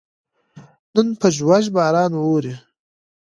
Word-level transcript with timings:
نن 0.93 1.07
په 1.19 1.27
ژوژ 1.35 1.65
باران 1.75 2.11
ووري 2.15 2.55